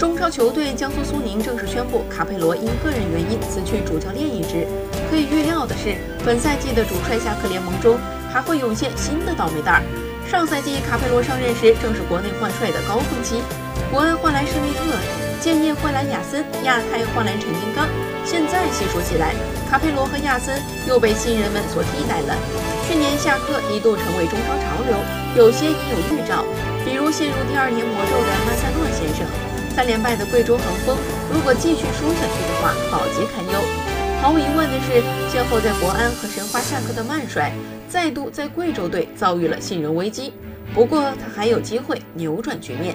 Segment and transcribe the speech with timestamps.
[0.00, 4.66] 中超球队江苏苏宁正式宣布，卡佩罗因个人原因辞去主教练一职。
[5.10, 7.98] 可以预料的是，本赛季的主帅下课联盟中
[8.32, 9.82] 还会涌现新的倒霉蛋儿。
[10.24, 13.44] 上赛季卡佩罗上任时，正是国内换帅的高峰期，
[13.92, 14.96] 国安换来施密特，
[15.38, 17.84] 建业换来亚森，亚太换来陈金刚。
[18.24, 19.36] 现在细数起来，
[19.68, 20.56] 卡佩罗和亚森
[20.88, 22.32] 又被新人们所替代了。
[22.88, 24.96] 去年下课一度成为中超潮流，
[25.36, 26.40] 有些已有预兆，
[26.88, 28.79] 比如陷入第二年魔咒的曼塞诺，
[29.80, 30.94] 三连败的贵州恒丰，
[31.32, 33.58] 如果继续输下去的话，保级堪忧。
[34.20, 37.50] 毫无疑问的是，先后在国安和申花下课的曼帅，
[37.88, 40.34] 再度在贵州队遭遇了信任危机。
[40.74, 42.94] 不过他还有机会扭转局面。